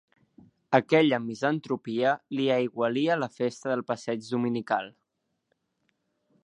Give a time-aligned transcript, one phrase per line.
[0.77, 4.93] Aquella misantropia li aigualia la festa del passeig dominical.